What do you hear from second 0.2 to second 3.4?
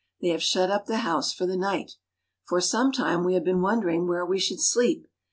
have shut up the house for the night. For some time we